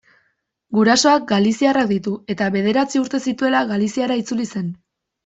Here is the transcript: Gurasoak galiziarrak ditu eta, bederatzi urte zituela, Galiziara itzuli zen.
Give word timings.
Gurasoak 0.77 1.27
galiziarrak 1.31 1.91
ditu 1.91 2.13
eta, 2.35 2.47
bederatzi 2.55 3.03
urte 3.03 3.21
zituela, 3.27 3.61
Galiziara 3.73 4.19
itzuli 4.23 4.49
zen. 4.57 4.73